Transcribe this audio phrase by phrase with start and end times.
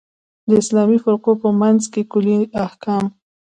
[0.47, 3.05] د اسلامي فرقو په منځ کې کُلي احکام.